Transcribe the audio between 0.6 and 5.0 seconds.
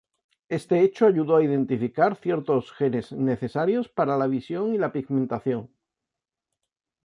hecho ayudó a identificar ciertos genes necesarios para la visión y la